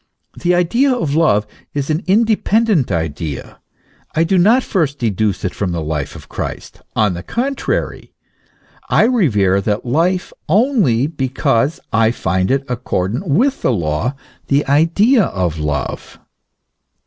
[0.35, 1.45] The idea of love
[1.75, 3.59] is an independent idea;
[4.15, 8.11] I do not first deduce it from the life of Christ; on the contrary,
[8.89, 14.15] I revere that life only because I find it accordant with the law,
[14.47, 16.17] the idea of love.